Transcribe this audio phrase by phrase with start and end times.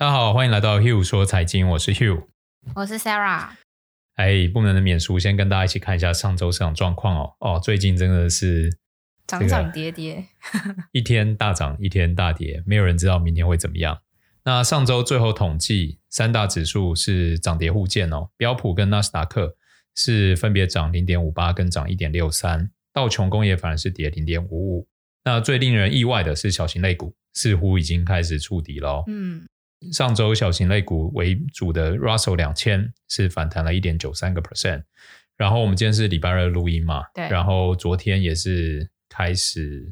[0.00, 2.24] 大家好，欢迎来到 Hugh 说财经，我是 Hugh，
[2.74, 3.50] 我是 Sarah。
[4.14, 7.34] 哎，不能的免俗，先跟大家一起看一下上周市场状况哦。
[7.40, 8.78] 哦，最近真的是
[9.26, 10.24] 涨涨跌跌，
[10.92, 14.00] 一天大涨，一天大跌，没有人知道明天会怎么样。
[14.44, 19.54] 那上周最后统计，三大指数是涨跌互见哦，标普跟纳斯达克
[19.94, 24.88] 是分别涨零点五八跟涨一点六三，道琼工业反而是跌零点五五。
[25.24, 29.04] 那最令人意外的是小型类股似乎已经开始触底了。
[29.06, 29.46] 嗯。
[29.92, 34.82] 上周小型类股为主的 Russell 两千是反弹了一点九三个 percent，
[35.38, 39.90] 然后我们今天是礼拜二录音嘛，对，然后昨天也是开始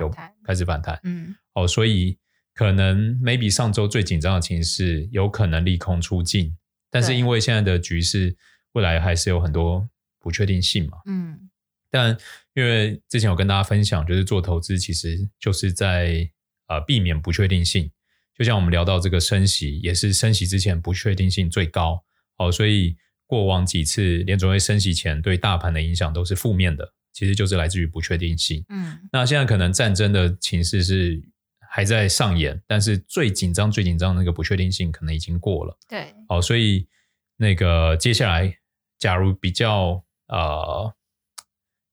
[0.00, 0.08] 有
[0.44, 2.16] 开始反弹，嗯，哦，所以
[2.54, 6.56] 可能 maybe 上周最紧张的情势有可能利空出尽，
[6.88, 8.36] 但是因为现在的局势
[8.74, 9.88] 未来还是有很多
[10.20, 11.50] 不确定性嘛，嗯，
[11.90, 12.16] 但
[12.54, 16.30] 因为之前有跟大家分享，就是做投资其实就是在
[16.68, 17.90] 呃避免不确定性。
[18.36, 22.04] 就像我们聊到这个升息，也是升息之前不确定性最高，
[22.36, 22.96] 哦，所以
[23.26, 28.64] 过往几次联准会升息前对大盘的影响都是负面的，其实就是来自于不确定性。
[28.68, 31.22] 嗯，那现在可能战争的情势是
[31.70, 35.78] 还在上演，但是最紧张、最紧张的那个不确定性可能已经过了。
[35.88, 36.88] 对，哦，所以
[37.36, 38.58] 那个接下来，
[38.98, 40.92] 假如比较呃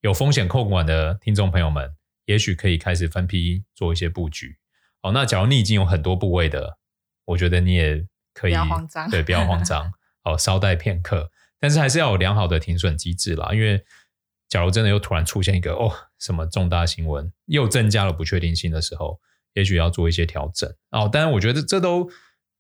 [0.02, 4.58] 有风险控管的听众朋友们，也许可以开始分批做一些布局。
[5.02, 6.78] 哦，那假如你已经有很多部位的，
[7.26, 9.92] 我觉得你也可以，不要慌张，对，不要慌张，
[10.24, 13.84] 哦，稍待片刻，但是还是要有良好的停损机制啦，因为
[14.48, 19.20] 假如真的又突然出现一个哦什么重大新闻，又增加了不确定性的时候，
[19.54, 21.10] 也许要做一些调整哦。
[21.12, 22.10] 当然，我觉得这都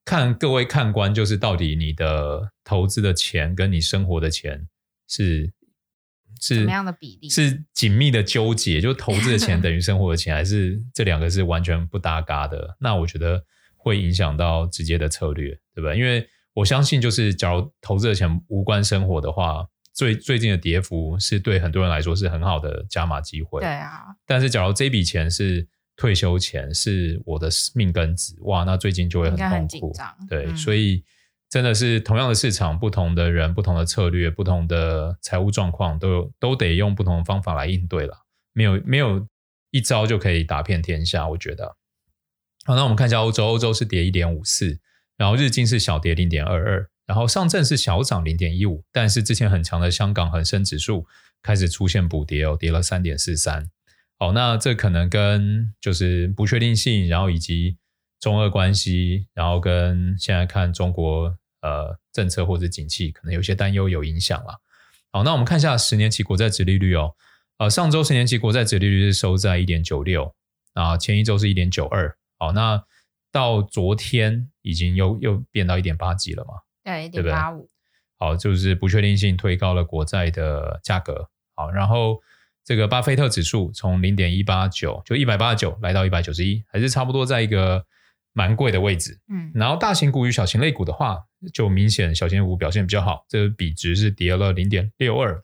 [0.03, 4.67] 看各位看官，就是到底你的投资的钱跟你生活的钱
[5.07, 5.53] 是。
[6.41, 7.29] 是什么样的比例？
[7.29, 12.75] 是紧密的纠结，就投资的钱 等于生活的钱，还是这两个是完全不搭嘎的？
[12.79, 13.41] 那我觉得
[13.77, 15.93] 会影响到直接的策略，对吧？
[15.93, 23.61] 因为我相信，就是假如投资的钱无关生活的话，最最近的跌幅是对很多人来说是很好的加码机会。
[23.61, 24.01] 对啊。
[24.25, 29.53] 但是假如这笔钱是退休钱，是我的命根子，哇，那最近就会很痛苦。
[29.53, 30.15] 很紧张。
[30.27, 31.03] 对，嗯、所以。
[31.51, 38.25] 真的是同样的市场，不同的人，不同的策略，不同的财务状况，都有都得用不同的方法来应对了。
[38.53, 39.27] 没有没有
[39.71, 41.75] 一招就可以打遍天下，我觉得。
[42.63, 44.79] 好，那我们看一下欧洲，欧洲是跌一点五四，
[45.17, 51.05] 然后日经是小跌零点二二，然后上证是小涨零点一五，但是之前很强的香港恒生指数
[51.43, 53.69] 开始出现补跌哦，跌了三点四三。
[54.17, 57.77] 好，那这可能跟就是不确定性，然后以及
[58.21, 61.37] 中俄关系，然后跟现在看中国。
[61.61, 64.59] 呃，政策或者景气可能有些担忧，有影响了。
[65.11, 67.15] 好，那我们看一下十年期国债殖利率哦。
[67.57, 70.33] 呃，上周十年期国债殖利率是收在一点九六，
[70.73, 72.17] 啊，前一周是一点九二。
[72.39, 72.83] 好，那
[73.31, 76.55] 到昨天已经又又变到一点八几了嘛？
[76.83, 77.69] 对，一点八五。
[78.17, 81.29] 好，就是不确定性推高了国债的价格。
[81.53, 82.19] 好，然后
[82.65, 87.85] 这个巴菲特指数从零点一八九就一百八十九来到一百九十一，还是差不多在一个。
[88.33, 95.43] 蛮贵的位置，嗯，然后大型股与小型类股的话，就明显小型股表现比较好，这个比值是跌了零点六二。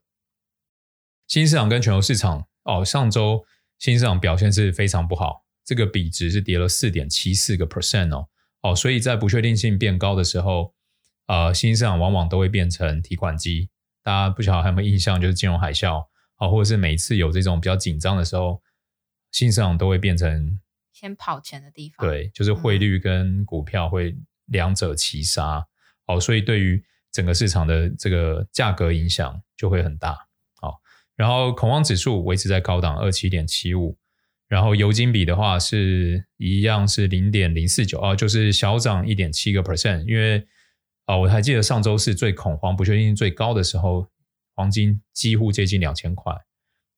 [1.28, 3.44] 新市场跟全球市场哦，上周
[3.78, 8.30] 新市场表现是非常不好，这个比值是跌了四点七四个 percent 哦，
[8.62, 10.74] 哦，所以在不确定性变高的时候，
[11.26, 13.70] 呃，新市场往往都会变成提款机。
[14.02, 16.06] 大家不晓得还有没有印象，就是金融海啸啊，
[16.38, 18.62] 哦，或者是每一次有这种比较紧张的时候，
[19.34, 20.58] 新市场都会变成。
[20.98, 25.60] 先跑钱的地方，对，就是汇率跟股票会两者齐杀，
[26.06, 30.18] 好、嗯，所以对于整个市场的这个价格影响就会很大，
[30.60, 30.82] 好，
[31.16, 33.96] 然后恐慌指数维持在高档二七点七五，
[34.48, 40.48] 然后油金比的话是一样是零点零四九啊，就是小涨一点七个 percent，因为
[41.06, 44.08] 啊，我还记得上周是最恐慌、不确定性最高的时候，
[44.56, 46.34] 黄金几乎接近两千块。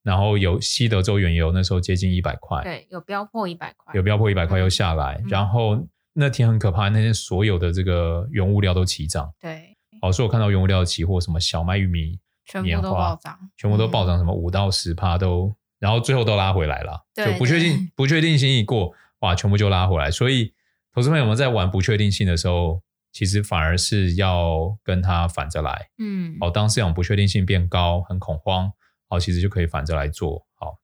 [0.02, 20.54] 然后有西德州原油那时候接近一百块，对，有飙破一百块，有飙破一百块又下来，嗯、然后那天很可怕，那天所有的这个原物料都齐涨，对，好，所以我看到原物料的期货，什么小麦、玉米、全部都暴涨，全部都暴涨，什么五到十趴都，嗯、然后最后都拉回来了，就不确定 不确定性一过，哇，全部就拉回来，所以
[20.94, 22.82] 投资朋友们在玩不确定性的时候，
[23.12, 28.72] 其实反而是要跟它反着来，嗯，好，当市场不确定性变高，很恐慌。
[29.10, 30.46] 好，其实就可以反着来做。
[30.54, 30.78] 好，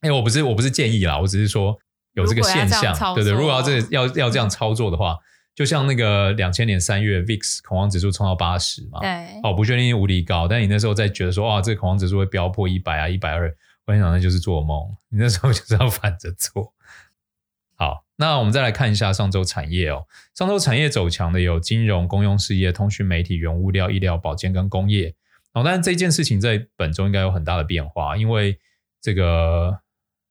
[0.00, 1.76] 哎，我不是我不是建议啦，我只是说
[2.12, 3.32] 有这个现象，对对。
[3.32, 5.20] 如果要这要要这样操作的话，嗯、
[5.56, 13.52] 就像那个两千年三月 VIX 恐慌指数冲到八十嘛，对，哦，不确定性无敌高，但你那时候在觉得说，哇，这个恐慌指数会飙破一百啊，一百二，
[13.86, 14.96] 我想那就是做梦。
[15.08, 16.72] 你那时候就是要反着做。
[17.74, 25.14] 好，那我们再来看一下上周产业哦，上周产业走强的有金融、公用事业、通讯媒体、原物料、医疗保健跟工业。
[25.56, 28.58] 哦，但是这件事情在本周应该有很大的变化，因为
[29.00, 29.80] 这个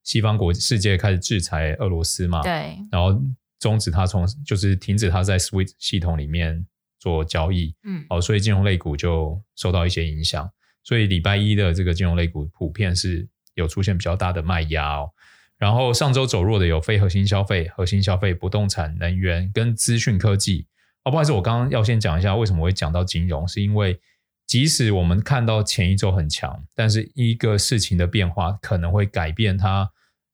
[0.04, 3.20] 西方国世界开始制裁俄罗斯嘛，对，然后
[3.60, 6.64] 终止它从就是停止它在 SWIFT 系统里面
[7.00, 10.48] 做交易，嗯，哦，所以金融类股就受到一些影响，
[10.84, 15.10] 所以礼拜一的这个金融类股普遍是有出现比较大的卖压哦。
[15.58, 20.68] 然后上周走弱的有非核心消费、核心消费、不动产、能源跟资讯科技。
[21.04, 24.00] 哦，不好意思，我刚刚要先讲一下为什么会讲到金融，是因为
[24.48, 29.92] 即使我们看到前一周很强，但是一个事情的变化可能会改变它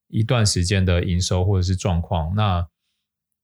[0.08, 2.66] 一段时间的营收或者是状况，那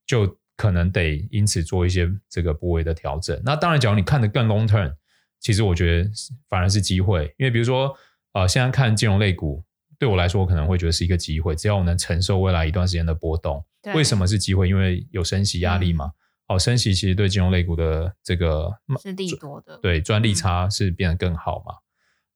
[0.07, 3.41] 就可能得因此做一些这个部位的调整。
[3.45, 4.95] 那当然，假如你看得更 long term，
[5.41, 6.11] 其实我觉得
[6.49, 7.97] 反而是机会，因为比如说，
[8.33, 9.65] 呃，现在看金融类股。
[10.01, 11.57] 对我来说，我可能会觉得是一个机会。
[11.57, 13.65] 只要我能承受未来一段时间的波动，
[13.97, 14.69] 为什么是机会？
[14.69, 16.05] 因为有升息压力嘛。
[16.05, 16.13] 嗯、
[16.49, 21.75] 哦，升息其实对金融类股的这个是利多的，对，赚利差是变得更好嘛。
[21.75, 21.81] 嗯、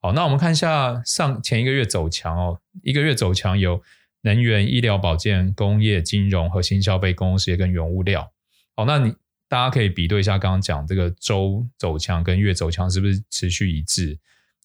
[0.03, 3.82] 好，那我们看一下上前一个月走强哦，一个月走强有
[4.20, 8.31] 能源、医疗保健、工业、金融、核心消费、公共事业跟原物料。
[8.76, 9.14] 好，那你
[9.49, 14.19] 大家可以比对一下刚刚讲这个周走强跟月走强是不是持续一致？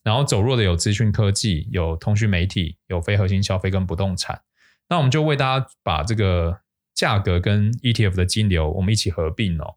[0.04, 4.40] 然后走弱的有资讯科技、有通讯媒体、有非核心消费跟不动产。
[4.88, 6.60] 那我们就为大家把这个
[6.98, 9.76] 价格跟 ETF 的金流我们一起合并哦。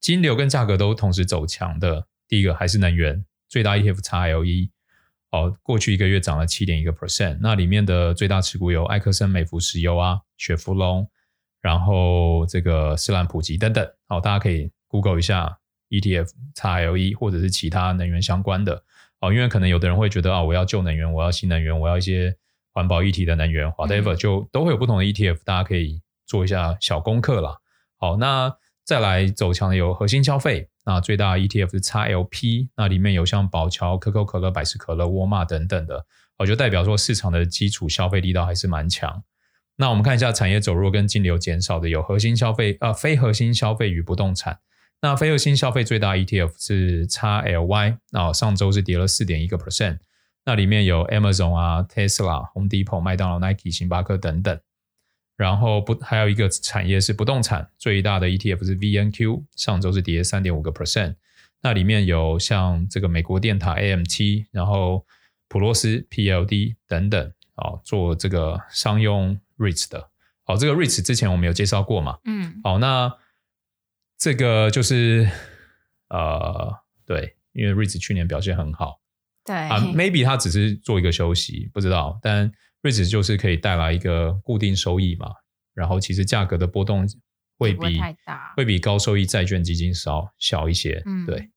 [0.00, 4.70] 金流跟价格都同时走强的，第一个还是能源，最大 ETF XLE
[5.30, 7.36] 哦，过去一个月涨了七点一个 percent。
[7.42, 11.06] 那里面的最大持股有埃克森美孚石油啊、雪佛龙，
[11.60, 13.86] 然后这个斯兰普吉等等。
[14.08, 15.58] 好，大家可以 Google 一下。
[15.90, 18.82] ETF、XLE 或者是其他能源相关的
[19.20, 22.34] 哦，因为可能有的人会觉得啊，我要旧能源，我要新能源，我要一些
[22.72, 27.58] 环保议题的能源，whatever，就都会有不同的 ETF，大家可以做一下小功课啦。
[27.98, 28.54] 好，那
[28.84, 36.04] 再来走强的有核心消费，那最大的 ETF 是 XLP，那里面有像宝侨、可口可乐、百事可乐、沃尔玛等等的，
[36.38, 39.22] 我就代表说市场的基础消费力道还是蛮强。
[39.76, 44.58] 那我们看一下产业走弱跟净流减少的有核心消费啊、呃，非核心消费与不动产。
[45.00, 49.98] 那非核心消费最大 ETF 是 XLY，那上周是跌了四点一个 percent。
[50.44, 54.60] 那里面有 Amazon 啊、Tesla、Home Depot、麦当劳、Nike、星巴克等等。
[55.36, 61.16] 然后不还有一个产业是不动产，最大的 ETF 是 VNQ，上周是跌三点五个 percent。
[61.62, 65.06] 那里面有像这个美国电塔 AMT，然后
[65.48, 70.10] 普洛斯 PLD 等等，哦，做这个商用 REITs 的。
[70.44, 72.18] 好，这个 REITs 之前我们有介绍过嘛？
[72.24, 72.60] 嗯。
[72.62, 73.12] 好，那。
[74.18, 75.28] 这个就是
[76.08, 76.72] 呃，
[77.04, 79.00] 对，因为 REITs 去年表现很好，
[79.44, 82.50] 对啊，maybe 它只是做一个休息，不知道，但
[82.82, 85.28] REITs 就是可以带来一个固定收益嘛，
[85.74, 87.08] 然后其实价格的波动
[87.58, 88.00] 会比
[88.56, 91.50] 会比高收益债券基金少小一些，嗯，对。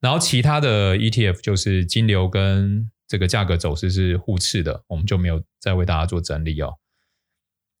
[0.00, 6.74] 然后其他的 ETF 就是金流跟这个价格走势是互斥的，我们就没有再为大家做整理哦。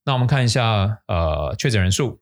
[0.04, 2.20] 那我们看一下呃确诊人数。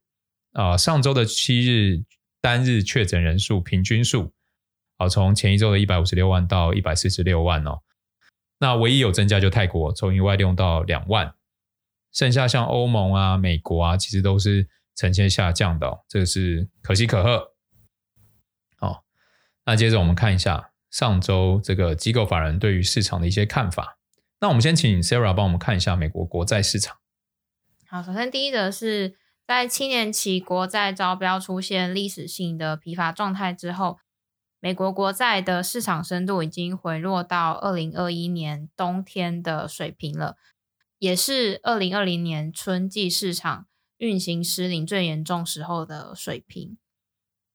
[0.52, 2.02] 啊、呃，上周的七日
[2.40, 4.32] 单日确诊人数平均数，
[5.00, 7.80] 好，从前一周的一百五十六万到一百四十六万哦。
[8.58, 11.34] 那唯一有增加就泰国，从一万六到两万，
[12.12, 17.54] 剩下像欧盟啊、美国啊，其实都是呈现下降的，哦，这个是可喜可贺。
[18.76, 19.04] 好，
[19.64, 23.96] 那接着我们看一下上周这个机构法人对于市场的一些看法。
[24.38, 26.98] 那我们先请 Sarah 帮我们看一下美国国债市场。
[27.88, 29.16] 好，首先第一则是。
[29.46, 33.98] 在七年期国债招标出现历史性的疲乏状态之后，
[34.60, 40.36] 美国国债的市场深度已经回落到二零二一年冬天的水平了，
[40.98, 43.66] 也是二零二零年春季市场
[43.98, 46.76] 运行失灵最严重时候的水平。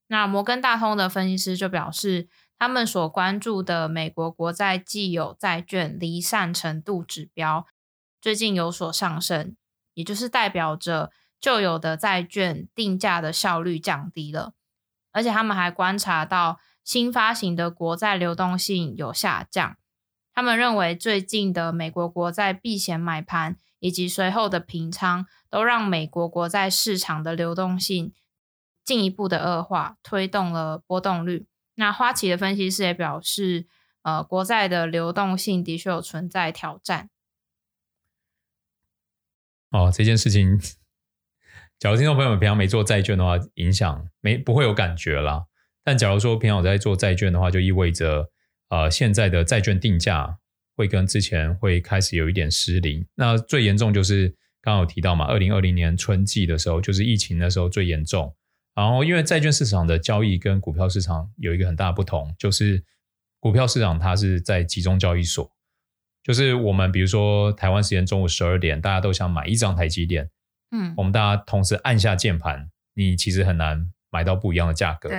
[0.08, 7.66] 那摩根大通的分析师就表示，他们所关注的美国国债既有债券离散程度指标
[8.20, 9.56] 最近有所上升，
[9.94, 11.12] 也就是代表着。
[11.42, 14.54] 旧有的债券定价的效率降低了，
[15.12, 19.76] 而且他们还观察到新发行的国债流动性有下降。
[20.34, 28.14] 他们认为最近的美国国债避险买盘以及随后的平仓，都让美国国债市场的流动性
[28.84, 31.48] 进一步的恶化，推动了波动率。
[31.76, 33.66] 那花旗的分析师也表示，
[34.04, 37.10] 呃，国债的流动性的确有存在挑战。
[39.72, 40.60] 哦，这件事情。
[41.80, 45.46] 假如听众朋友们平常没做债券的话，影响没不会有感觉啦。
[45.86, 48.30] 但假如说平常我在做债券的话，就意味着
[48.70, 50.38] 呃现在的债券定价
[50.76, 53.06] 会跟之前会开始有一点失灵。
[53.16, 54.28] 那最严重就是
[54.62, 58.36] 刚刚有提到嘛，二零二零年春季的时候，就是疫情的时候最严重。
[58.74, 62.84] 然后因为债券市场的交易跟股票市场有一个很大的不同，就是
[63.40, 65.50] 股票市场它是在集中交易所，
[66.24, 70.30] 就是我们比如说台湾时间中午十二点，大家都想买一张台积电，
[70.72, 75.08] 嗯，我们大家同时按下键盘，你其实很难买到不一样的价格。
[75.08, 75.18] 对，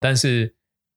[0.00, 0.56] 但是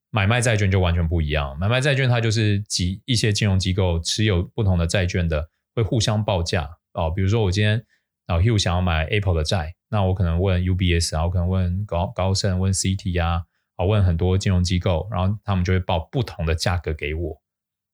[0.09, 6.77] 买卖债券就完全不一样，买卖债券它就是几一些金融机构持有不同的债券的会互相报价。
[6.93, 7.83] 哦，比如说我今天
[8.27, 13.43] 老 Hugh 想要买 Apple 的债，那我可能问 UBS 啊，我可能问高高盛、问 CT 啊，
[13.75, 17.41] 啊问很多金融机构，然后他们就会报不同的价格给我。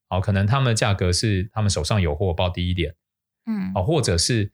[0.09, 2.95] 哦，可能他们的价格是他们手上有货报低一点，
[3.45, 4.51] 嗯，哦，或者是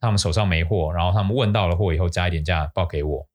[0.00, 3.28] 他们手上没货，然后他们问到了货以后加一点价报给我。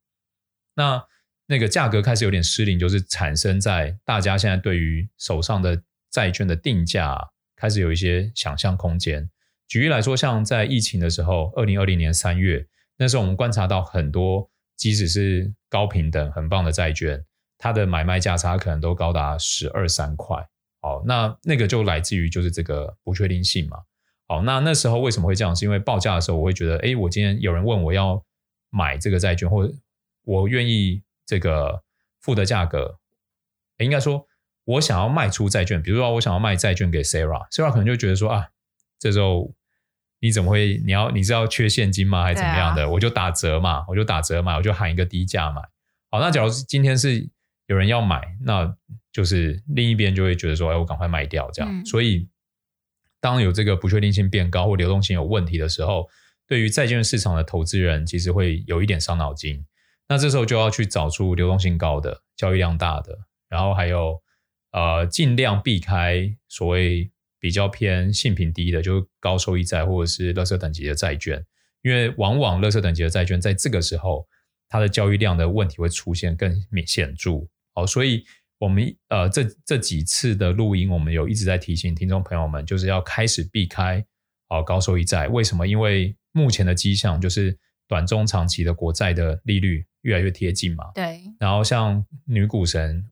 [0.76, 1.06] 那
[1.48, 7.18] 那个价格开始有点失灵，就是产生在大家现在对于手上的债券的定价
[7.56, 9.30] 开始有一些想象空间。
[9.68, 17.24] 举例来说，像在疫情的时候，二零二零年三月，那时候我们观察到很多，即使是高平等很棒的债券，
[17.58, 20.46] 它的买卖价差可能都高达十二三块。
[20.82, 23.80] 好，那那个就来自于就是这个不确定性嘛。
[24.28, 25.56] 好，那那时候为什么会这样？
[25.56, 28.24] 是因为报价的时候，我会觉得，哎，我今天有人问我要
[28.70, 29.74] 买这个债券，或者
[30.24, 31.84] 我愿意这个
[32.20, 32.98] 付的价格，
[33.78, 34.26] 应该说，
[34.64, 38.48] 我想要卖出债券，比如说我想要卖债券给 Sarah，Sarah 可能就觉得说啊，
[38.98, 39.54] 这时候。
[40.20, 40.82] 你怎么会？
[40.84, 42.24] 你要你是要缺现金吗？
[42.24, 42.82] 还是怎么样的？
[42.86, 45.62] 啊、我就打折嘛，我就打折嘛，我就喊一个低价买。
[46.10, 47.30] 好，那假如今天是
[47.68, 48.76] 有人要买，那
[49.12, 51.72] 就是另一边就会觉得说，哎，我赶快卖掉这样。
[51.72, 52.28] 嗯、所以，
[53.20, 56.10] 当有这个不确定性变高或流动性有问题的时候，
[56.48, 59.64] 对于债券市场的投资人，其实会有一点伤脑筋。
[60.10, 63.18] 那这时候就要去找出流动性高的、交易量大的，
[63.50, 64.22] 然后还有
[64.72, 67.12] 呃，尽量避开所谓。
[67.40, 71.42] 比较偏信评低的，就是高收益债或者是垃圾等级的债券，
[71.84, 74.28] 因为往往垃圾等级的债券在这个时候，
[74.68, 77.48] 它的交易量的问题会出现更明显著。
[77.76, 78.26] 好，所以
[78.58, 84.04] 我们呃这这几次的录音，我们有一直在提醒听众朋友们，就是要开始避开
[84.48, 85.28] 啊高收益债。
[85.28, 85.68] 为什么？
[85.68, 87.56] 因为目前的迹象就是
[87.88, 90.92] 短中长期的国债的利率越来越贴近嘛。
[90.94, 91.22] 对。
[91.40, 93.06] 然后像女股神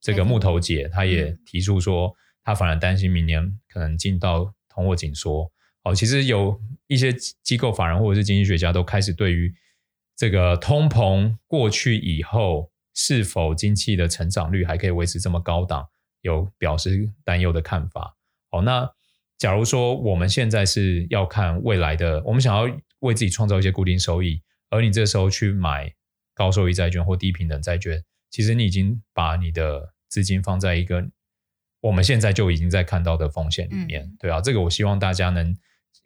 [0.00, 2.14] 这个木头姐，她也提出说。
[2.44, 5.48] 她反而担心明年可能进到通货紧缩。
[5.84, 9.54] 哦，其实有一些机构法人或者是经济学家都开始对于
[10.16, 15.86] 这个通膨过去以后是否经济的成长率还可以维持这么高档，
[16.22, 18.16] 有表示担忧的看法。
[18.50, 18.90] 哦，那
[19.38, 22.66] 假如说我们现在是要看未来的，我们想要
[23.02, 25.94] 为自己创造一些固定收益，而你这时候去买
[26.34, 31.08] 高收益债券或低平等债券，其实你已经把你的资金放在一个。
[31.82, 35.52] 我们现在就已经在看到的风险里面，嗯、对啊，这个我希望大家能，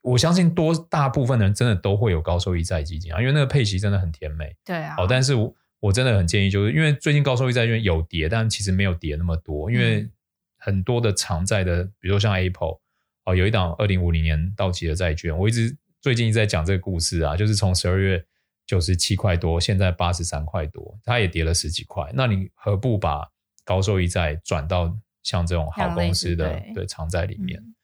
[0.00, 4.94] 我相信多大部分人真的都会有高收益债基金啊，因为那个配息真的很甜美，对啊。
[4.96, 10.08] 哦，但是我我真的很建议，就是因为最近高收益债券有跌，但其实没有跌那么多，因为
[10.56, 12.80] 很多的长债的，比如说像 Apple，
[13.26, 15.76] 哦，有一档二零五零年到期的债券，我一直
[16.06, 18.24] 最近一直在讲这个故事啊，就是从十二月
[18.64, 23.28] 九十七块多，现在八十三块多，它也跌了十几块，那你何不把
[23.64, 24.96] 高收益债转到？
[25.24, 27.74] 像这种好公司的对，对长债里面，嗯、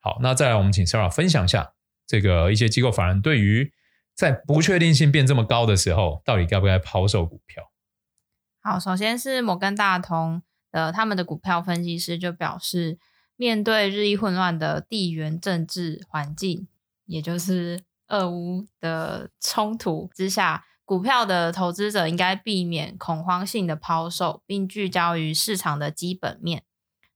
[0.00, 1.72] 好，那再来我们请 Sarah 分享一下
[2.06, 3.72] 这个一些机构法人对于
[4.14, 7.72] 在不确定性变这么高的时候，到底该不该抛售股票？
[8.60, 12.98] 好，首先是摩根大通的他们的股票分析师就表示，
[13.36, 16.68] 面对日益混乱的地缘政治环境，
[17.10, 20.64] 也就是俄乌的冲突之下。
[20.84, 26.64] 股票的投资者应该避免恐慌性的抛售，并聚焦于市场的基本面。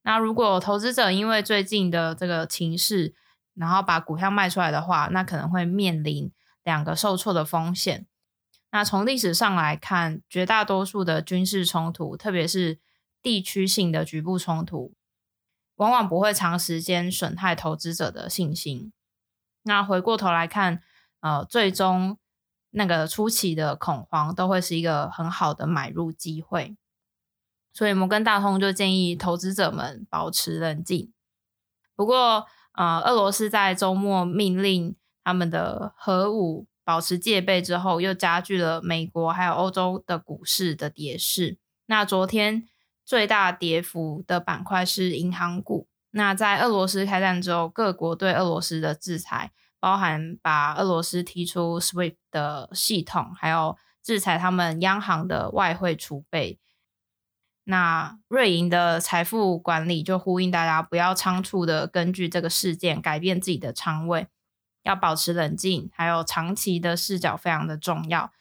[0.03, 3.15] 那如果投资者因为最近的这个情势，
[3.55, 6.31] 然后把股票卖出来的话，那可能会面临
[6.63, 8.07] 两个受挫的风险。
[8.71, 12.79] 那从历史上来看，绝大多数的军事冲突，特别是
[13.21, 14.95] 地区性的局部冲突，
[15.75, 18.93] 往往不会长时间损害投资者的信心。
[19.65, 20.81] 那回过头来看，
[21.21, 22.17] 呃，最终。
[22.77, 26.77] 那个初期的恐慌都会是一个很好的买入机会，
[27.73, 31.13] 所以摩根大通就建议投资者们保持冷静。
[31.95, 41.59] 不过，呃，俄罗斯在周末命令他们的核武保持戒备之后，又加剧了美国还有欧洲的股市的跌势。
[41.87, 42.69] 那昨天
[43.05, 45.87] 最大跌幅的板块是银行股。
[46.15, 49.53] 那在俄罗斯开战之后，各国对俄罗斯的制裁。
[49.81, 56.59] 包含把俄罗斯踢出 SWIFT 的系统，还有制裁他们央行的外汇储备。
[57.65, 64.27] 那瑞银的财富管理就呼吁大家不要仓促的根据这个事件改变自己的仓位，
[64.85, 68.33] 要保持冷静，还有长期的视角非常的重要。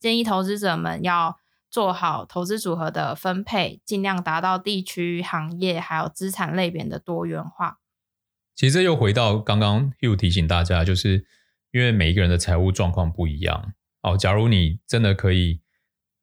[0.00, 1.38] 建议投资者们要
[1.70, 7.78] 做好投资组合的分配，尽量达到地区、行业还有资产类别的多元化。
[8.54, 11.24] 其实这又回到刚刚 Hugh 提醒大家，就是
[11.70, 13.72] 因为每一个人的财务状况不一样。
[14.02, 15.60] 哦，假如你真的可以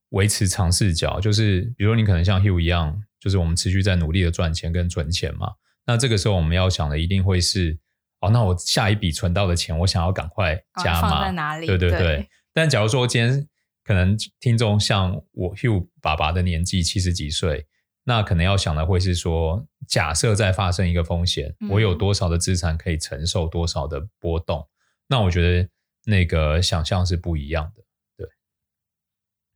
[0.09, 5.53] 维持长视角，就是比如你可能像 Hugh 一样，就是我们持续在努力的赚钱跟存钱嘛。
[5.85, 7.77] 那这个时候我们要想的一定会是，
[8.19, 11.67] 哦，那我下一笔存到的钱，我想要赶快加码，哦，放在哪里？
[11.67, 11.99] 对对对。
[11.99, 12.29] 对。
[12.53, 13.47] 但假如说今天
[13.85, 17.65] 可能听众像我 Hugh 爸爸的年纪七十几岁，
[18.03, 24.67] 那可能要想的会是说，假设再发生一个风险，嗯，我有多少的资产可以承受多少的波动？
[25.07, 25.69] 那我觉得。
[26.07, 27.83] 那个想象是不一样的，
[28.15, 28.27] 对。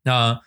[0.02, 0.42] 那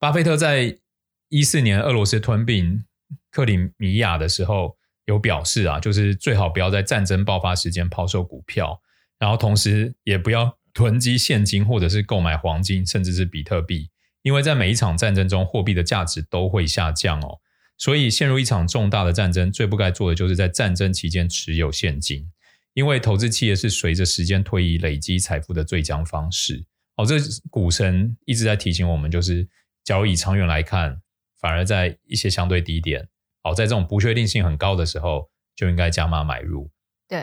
[0.00, 0.80] 巴菲特在
[1.28, 2.84] 一四年俄罗斯吞并
[3.30, 8.82] 克里米亚的时候，有表示啊，就是最好不要在战争爆发时间抛售股票，
[9.16, 13.88] 然后同时也不要囤积现金或者是购买黄金，甚至是比特币，
[14.22, 17.38] 因为在每一场战争中，货币的价值都会下降哦。
[17.78, 22.28] 所以陷入一场重大的战争，最不该做的就是在战争期间持有现金。
[22.74, 26.64] 因为投资企业是随着时间推移累积财富的最佳方式。
[26.96, 27.16] 哦，这
[27.48, 29.48] 股神一直在提醒我们，就是
[29.84, 31.00] 假如以长远来看，
[31.40, 33.08] 反而在一些相对低点，
[33.44, 36.68] 哦，在这种不确定性很高的时候，就应该加码买入。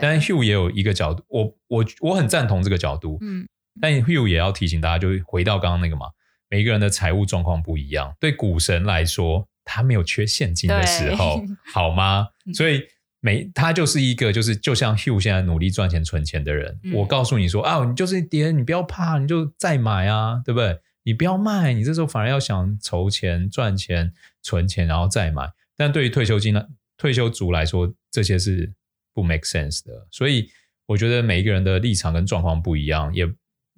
[0.02, 3.18] 但 Hugh 也有一个角度，我我我很赞同这个角度。
[3.20, 3.46] 嗯，
[3.80, 6.06] 但 Hugh 也要提醒大家，就回到刚刚那个嘛，
[6.48, 8.14] 每一个人的财务状况不一样。
[8.20, 12.28] 对股神来说，他没有缺现金的时候，好吗？
[12.54, 12.82] 所以。
[13.24, 16.80] 每，他就是一个，就是就像 Hugh 现在努力赚钱存钱的人。
[16.82, 20.80] 嗯、我告诉你说啊，你就是跌，你不要怕，你就再买啊，对不对？
[21.04, 25.48] 你不要卖，你这时候反而要想筹钱、赚钱、存钱，然后再买。
[25.76, 26.64] 但对于退休金呢，
[26.98, 28.72] 退休族来说，这些是
[29.12, 30.06] 不 make sense 的。
[30.10, 30.50] 所以
[30.86, 33.26] 我觉得每一个人的立场跟状况不一样，也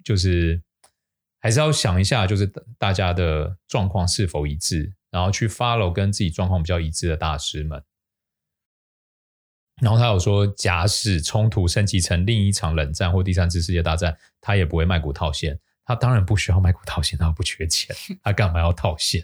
[0.03, 0.61] 就是
[1.39, 2.45] 还是要想一下，就是
[2.77, 7.83] 大家的状况是否一致，然后去 follow 跟自己状况比较一致的大师们。
[9.81, 15.59] 然后他有说，假使冲突升级成另一场冷战或第三次世界大战，他也不会卖股套现。
[15.83, 19.21] 他当然不需要卖股套现，他不缺钱，他干嘛要套现？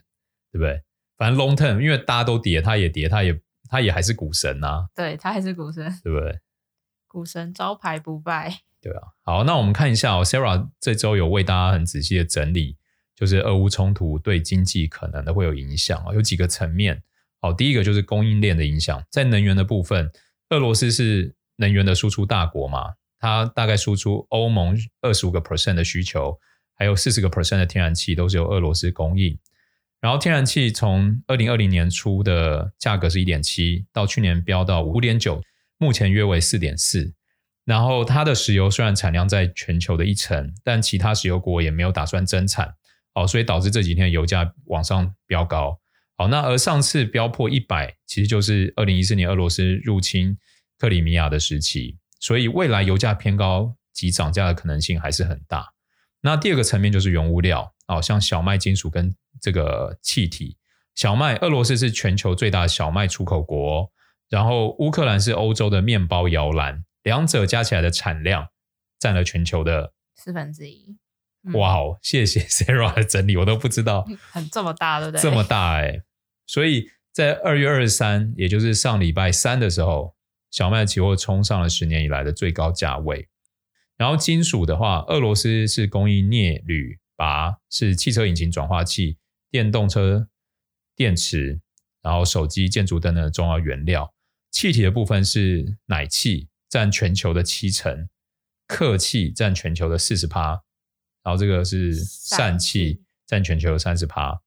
[0.52, 0.84] 对不对？
[1.18, 3.34] 反正 long term，因为大家都跌，他也跌，他也
[3.72, 4.86] 他也还是股神呐、啊。
[4.94, 6.40] 对，他还是股神，对不对？
[7.08, 8.60] 股神招牌不败。
[8.82, 9.02] 对啊。
[9.24, 12.78] 好，那我们看一下哦，Sarah 这周有为大家很仔细的整理，
[13.16, 17.02] 就是俄乌冲突对经济可能的会有影响哦，有几个层面。
[17.40, 20.12] 好，第一个就是供应链的影响，在能源的部分。
[20.50, 22.96] 俄罗斯是能源的输出大国嘛？
[23.18, 26.38] 它大概输出欧盟二十五个 percent 的需求，
[26.76, 29.38] 还有四十个 percent 的天然气都是由俄罗斯供应。
[30.02, 35.42] 然后天然气从二零二零年初的价格是一点七，到去年飙到五点九，
[35.78, 37.14] 目前约为四点四。
[37.64, 42.74] 然后它的石油虽然产量在全球的一成，但其他石油国也没有打算增产，
[43.14, 45.80] 哦，所以导致这几天油价往上飙高。
[46.18, 50.36] 好，那而上次飙破一百，其实就是二零一四年俄罗斯入侵
[50.80, 55.68] 克里米亚的时期，所以未来油价偏高及涨价的可能性还是很大。
[56.22, 60.58] 那第二个层面就是原物料，哦，像小麦、金属跟这个气体。
[60.96, 63.92] 小麦，俄罗斯是全球最大的小麦出口国，
[64.30, 68.48] 然后乌克兰是欧洲的面包摇篮，两者加起来的产量
[69.00, 70.98] 占了全球的四分之一。
[71.54, 75.22] 哇哦，谢谢 Sarah 的整理，我都不知道，很这么大，对不对？
[75.22, 76.04] 这么大哎、欸。
[76.46, 80.14] 所以在二月二十三，也就是上礼拜三的时候，
[80.52, 83.28] 小麦期货冲上了十年以来的最高价位。
[83.98, 89.18] 然后金属的话，俄罗斯是供应镍、铝、鈀，是汽车引擎转化器、
[89.52, 90.28] 电动车
[90.96, 91.62] 电池，
[92.02, 94.14] 然后手机、建筑等等的重要原料。
[94.50, 98.08] 气体的部分是奶气，占全球的七成；
[98.68, 100.64] 客气占全球的四十趴，
[101.24, 104.42] 然后这个是疝气，占全球的三十趴。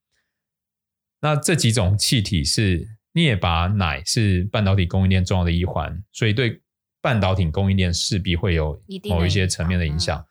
[1.21, 6.61] 那这几种气体是镍、拔奶，是半导体供应链重要的一环，所以对
[7.01, 10.27] 半导体供应链势必会有某一些层面的影响。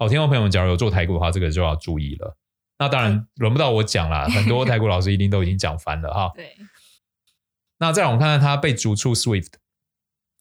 [0.00, 2.36] 好，听众朋友们，假如有做台股的话，这个就要注意了。
[2.78, 6.30] 那当然轮不到我讲啦，很多台股老师一定都已经讲翻了哈。
[6.36, 6.56] 对。
[7.80, 9.48] 那再让我们看看他被逐出 SWIFT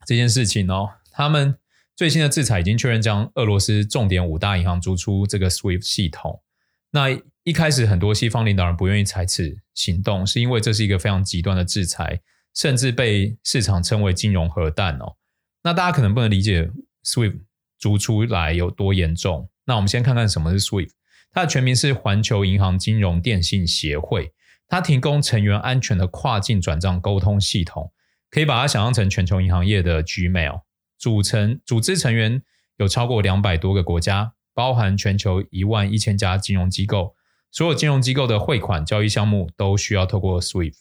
[0.06, 1.58] 这件事情哦，他们
[1.96, 6.44] 最新的制裁已经确认将俄罗斯重点五大银行逐出这个 SWIFT 系统。
[6.92, 12.22] 那一开始，很多西方领导人不愿意采取行动，是因为这是一个非常极端的制裁，
[12.54, 15.16] 甚至被市场称为金融核弹哦。
[15.64, 16.70] 那大家可能不能理解
[17.04, 17.40] SWIFT
[17.80, 19.50] 逐出来有多严重。
[19.66, 20.90] 那我们先看看什么是 SWIFT，
[21.32, 24.32] 它的全名是环球银行金融电信协会，
[24.68, 27.92] 它提供成员安全的跨境转账沟通系统，
[28.30, 30.62] 可以把它想象成全球银行业的 Gmail。
[30.98, 32.42] 组成组织成员
[32.78, 37.16] 有超过两百多个国家，包含全球一万一千家金融机构，
[37.52, 40.74] 所有金融机构的汇款交易项目都需要透过 SWIFT。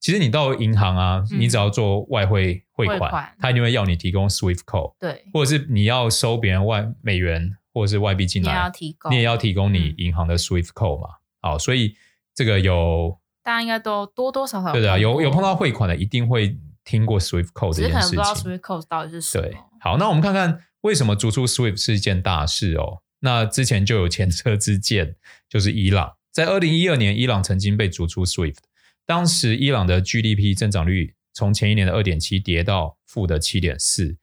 [0.00, 11.08] 其实你到银行啊，嗯、你只要做外汇汇款，他一定会要你提供 SWIFT code，对，或者是你要收别人外美元或者是外币进来，你也要提供，你也要提供你银行的 SWIFT code 嘛。
[11.08, 11.96] 嗯、好，所以
[12.34, 17.92] 这个有大家应该都多多少少对的，有有碰到汇款的，一定会听过 SWIFT code 这件事情。
[17.92, 19.46] 可能不知道 SWIFT code 到底是什么。
[19.46, 20.60] 对，好，那我们看看。
[20.82, 23.02] 为什么逐出 SWIFT 是一件大事哦？
[23.18, 25.16] 那之前就有前车之鉴，
[25.48, 26.14] 就是伊朗。
[26.30, 28.58] 在二零一二年，伊朗曾经被逐出 SWIFT，
[29.06, 34.16] 当时伊朗的 GDP 增长率从前一年的二点七跌到负的七点四，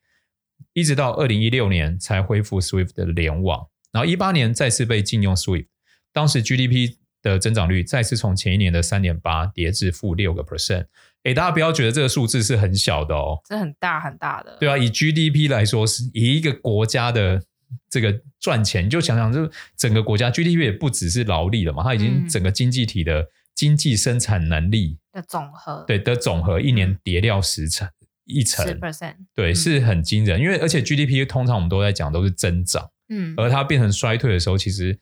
[0.74, 5.68] 一直到二零一六年才恢复 SWIFT 的联网，然后一八年再次被禁用 SWIFT，
[6.12, 10.88] 当时 GDP 的增长率再次从前一年的三点八跌至负六个 percent。
[11.24, 14.58] 诶，大家不要觉得这个数字是很小的哦，这很大很大的。
[14.60, 17.42] 对啊，以 GDP 来说，是以一个国家的
[17.90, 27.90] 这个赚钱，你就想想，就整个国家 GDP 也不只是劳力了嘛，它已经整个经济体的经济生产能力的总和，对的总和，一年跌掉十成
[28.26, 30.40] 一成，十 percent，对，是很惊人。
[30.40, 35.00] 因为而且 GDP 通常我们都在讲都是增长，嗯，而它变成衰退的时候，其实。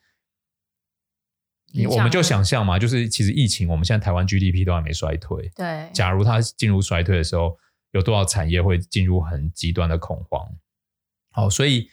[1.73, 5.49] 你我们就想象嘛，就是其实疫情，我们现在台湾 GDP 都还没衰退。
[5.55, 7.57] 对，假如它进入衰退的时候，
[7.91, 10.45] 有多少产业会进入很极端的恐慌？
[11.31, 11.89] 好，所以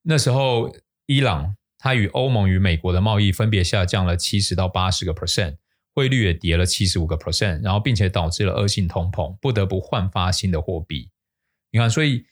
[0.00, 5.58] 那时候伊朗它与欧盟与美国的贸易分别下降了七十到八十个 percent，
[5.98, 11.10] 汇率也跌了七十五个 percent，然后并且导致了恶性通膨，不得不换发新的货币。
[11.72, 12.24] 你看，所以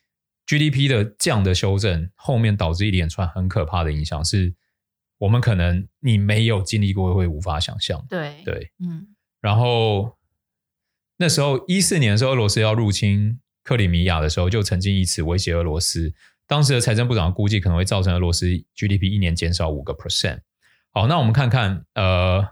[0.47, 4.55] GDP 的这样的修正，后面导致一连串很可怕的影响是。
[5.19, 8.05] 我们可能你没有经历过，会无法想象。
[8.07, 9.17] 对对，嗯。
[9.41, 10.19] 然后
[11.17, 16.13] 那时候一四年的时候，俄罗斯要入侵克里米亚的时候，就曾经以此威胁俄罗斯。
[16.47, 20.41] 当时的财政部长估计可能会造成俄罗斯 GDP 一年减少五个 percent。
[20.93, 22.47] 好，那我们看看，呃，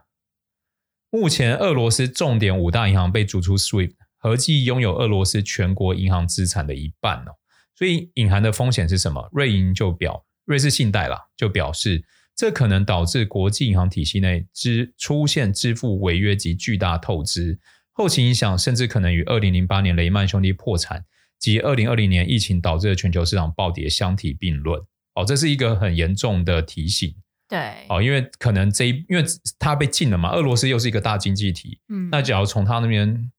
[1.15, 7.31] 目前俄罗斯重点五大银行被逐出 SWIFT，合计拥有俄罗斯全国银行资产的一半哦。
[7.77, 9.29] 所以隐含的风险是什么？
[9.31, 12.05] 瑞银就表，瑞士信贷啦，就表示。
[12.35, 17.61] 这可能导致国际银行体系内支出现支付违约及巨大透支，
[17.93, 21.05] 后期影响甚至可能与二零零八年雷曼兄弟破产
[21.39, 24.83] 及二零二零年疫情导致的全球市场暴跌相提并论。
[25.15, 27.15] 哦，这是一个很严重的提醒。
[27.49, 29.25] 对，哦，因为可能这一，因为
[29.59, 33.31] 它被禁了嘛，俄罗斯又是一个大经济体，嗯，那假如从他那边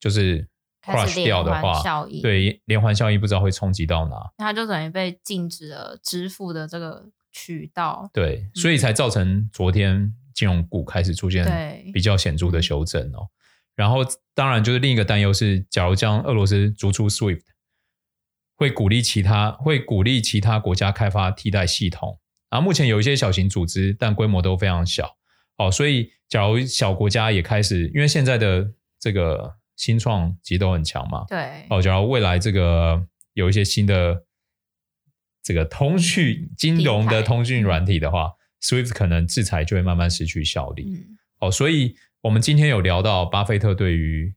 [0.00, 0.46] 就是
[0.84, 1.82] crush 掉的话，
[2.22, 7.10] 对，连环效应不知道会冲击到哪，它就等于被禁止了支付的这个。
[7.34, 11.42] 渠道对，所以才造成昨天金融股开始出现
[11.90, 13.26] 比较显著的修正哦。
[13.74, 14.00] 然后，
[14.34, 17.40] 当然就是另一个担忧是，假如将俄罗斯逐出 SWIFT，
[18.54, 22.18] 会鼓励其他会鼓励其他国家开发替代系统。
[22.52, 25.16] 啊，目前有一些小型组织，但规模都非常小
[25.56, 25.70] 哦。
[25.70, 31.80] 所以，假如小国家也开始，因为现在的这个新创其实都很强嘛，对哦。
[31.80, 34.24] 假如未来这个有一些新的。
[35.44, 38.30] 这个通讯金融的通讯软体的话
[38.62, 40.84] ，SWIFT 可能制裁就会慢慢失去效力。
[40.86, 44.32] 嗯、哦，所以我们今天有聊到巴菲特对于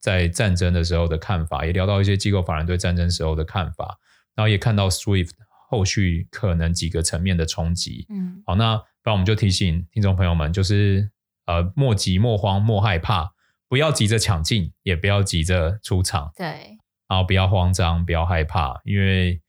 [0.00, 3.98] 在战争的时候的看法，也聊到一些机构法人对战争时候的看法，
[4.34, 5.32] 然后也看到 SWIFT
[5.68, 8.06] 后续可能几个层面的冲击。
[8.08, 11.10] 嗯，好，那不然我们就提醒听众朋友们，就是
[11.46, 13.32] 呃，莫急莫慌莫害怕，
[13.68, 16.32] 不要急着抢进，也不要急着出场。
[16.36, 19.40] 对，然后不要慌张，不要害怕，因为。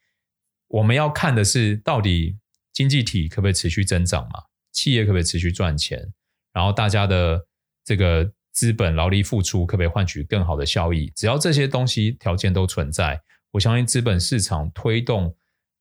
[0.71, 2.37] 我们要看的是，到底
[2.71, 4.43] 经济体可不可以持续增长嘛？
[4.71, 6.13] 企业可不可以持续赚钱？
[6.53, 7.43] 然后大家的
[7.83, 11.11] 这个资本劳力付出可不可以换取更好的效益？
[11.15, 15.35] 只要这些东西条件都存在，我相信资本市场推动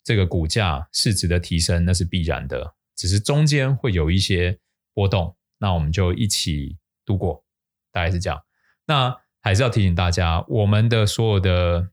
[0.08, 2.74] 这个股价市值的提升，那是必然的。
[2.96, 4.58] 只是中间会有一些
[4.94, 7.44] 波动，那我们就一起度过，
[7.92, 8.42] 大概是这样。
[8.86, 11.90] 那还是要提醒大家，我们的所有的。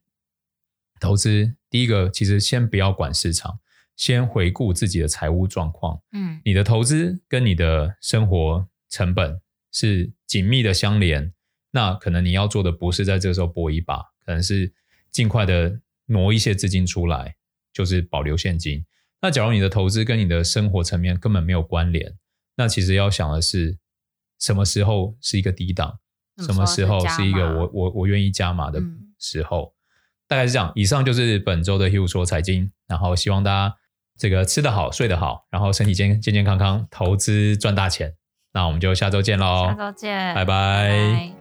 [0.98, 3.60] 投资第一个，其实先不要管市场，
[3.98, 6.02] 先回顾自己的财务状况。
[6.14, 9.42] 嗯，你的投资跟你的生活成本
[9.74, 11.34] 是紧密的相连。
[11.72, 14.74] 那可能你要做的不是在这个时候搏一把，可能是
[15.12, 17.36] 尽快的挪一些资金出来，
[17.76, 18.84] 就是保留现金。
[19.22, 22.16] 那假如你的投资跟你的生活层面根本没有关联，
[22.56, 23.78] 那其实要想的是，
[24.40, 26.00] 什么时候是一个低档，
[26.38, 28.82] 什么时候是一个我我我愿意加码的
[29.20, 29.74] 时候。
[30.28, 33.76] 大概是这样，以上就是本周的 Hugh 说财经，然后希望大家
[34.18, 38.16] 这个吃得好，睡得好，然后身体健健健康康，投资赚大钱。
[38.54, 40.46] 那我们就下周见喽，下周见，拜拜。
[40.46, 41.35] 拜拜。